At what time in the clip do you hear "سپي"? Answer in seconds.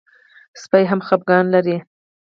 0.61-0.83